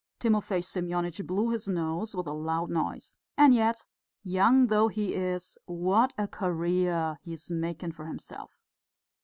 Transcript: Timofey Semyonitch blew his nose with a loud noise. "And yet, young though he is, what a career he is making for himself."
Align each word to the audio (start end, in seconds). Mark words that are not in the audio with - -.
Timofey 0.19 0.63
Semyonitch 0.63 1.23
blew 1.27 1.51
his 1.51 1.67
nose 1.67 2.15
with 2.15 2.25
a 2.25 2.33
loud 2.33 2.71
noise. 2.71 3.19
"And 3.37 3.53
yet, 3.53 3.85
young 4.23 4.65
though 4.65 4.87
he 4.87 5.13
is, 5.13 5.59
what 5.65 6.11
a 6.17 6.27
career 6.27 7.19
he 7.21 7.33
is 7.33 7.51
making 7.51 7.91
for 7.91 8.07
himself." 8.07 8.59